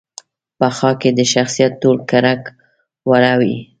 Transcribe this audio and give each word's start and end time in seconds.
په 0.57 0.67
خاکه 0.77 0.99
کې 1.01 1.09
د 1.17 1.19
شخصیت 1.33 1.71
ټول 1.81 1.97
کړه 2.11 2.33
وړه 3.09 3.33
وي. 3.41 3.57